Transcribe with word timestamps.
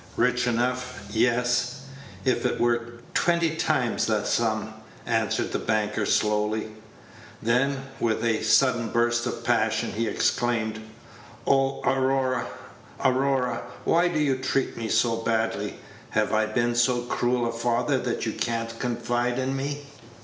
"Rich 0.17 0.47
enough! 0.47 1.03
Yes, 1.11 1.81
if 2.25 2.43
it 2.43 2.59
were 2.59 2.93
twenty 3.13 3.55
times 3.55 4.07
the 4.07 4.23
sum," 4.23 4.73
answered 5.05 5.51
the 5.51 5.59
banker, 5.59 6.07
slowly. 6.07 6.71
Then, 7.39 7.83
with 7.99 8.25
a 8.25 8.41
sudden 8.41 8.89
burst 8.89 9.27
of 9.27 9.43
passion, 9.43 9.91
he 9.91 10.07
exclaimed, 10.07 10.79
"Oh, 11.45 11.81
Aurora, 11.83 12.47
Aurora, 13.05 13.61
why 13.85 14.07
do 14.07 14.17
you 14.17 14.37
treat 14.37 14.75
me 14.75 14.89
so 14.89 15.17
badly? 15.17 15.77
Have 16.09 16.33
I 16.33 16.47
been 16.47 16.73
so 16.73 17.01
cruel 17.03 17.47
a 17.47 17.51
father 17.51 17.99
that 17.99 18.25
you 18.25 18.31
can't 18.33 18.79
confide 18.79 19.37
in 19.37 19.55
me. 19.55 19.85